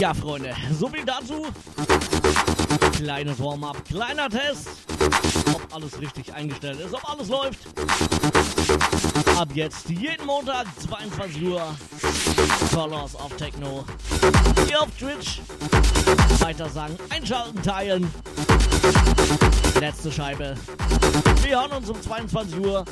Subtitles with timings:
[0.00, 1.46] Ja, Freunde, so viel dazu.
[2.96, 4.68] Kleines Warm-up, kleiner Test,
[5.52, 7.58] ob alles richtig eingestellt ist, ob alles läuft.
[9.36, 11.76] Ab jetzt jeden Montag 22 Uhr
[12.72, 13.84] Colors of Techno.
[14.66, 15.42] Hier auf Twitch.
[16.38, 18.10] Weiter sagen, einschalten, teilen.
[19.78, 20.54] Letzte Scheibe.
[21.42, 22.86] Wir hören uns um 22 Uhr.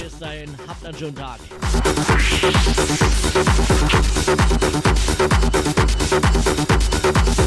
[0.00, 1.40] Bis dahin, habt einen schönen Tag.
[6.12, 6.20] どっ
[7.36, 7.41] ち?